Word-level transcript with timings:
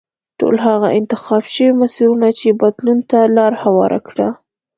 ټول 0.39 0.55
هغه 0.67 0.87
انتخاب 0.99 1.43
شوي 1.53 1.71
مسیرونه 1.81 2.29
چې 2.39 2.47
بدلون 2.61 2.99
ته 3.09 3.19
لار 3.35 3.53
هواره 3.63 3.99
کړه. 4.07 4.27